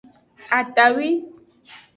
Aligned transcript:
Atawi. 0.57 1.09